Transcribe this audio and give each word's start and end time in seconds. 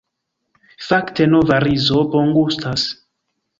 Fakte 0.85 1.27
nova 1.35 1.61
rizo 1.65 2.03
bongustas. 2.17 2.89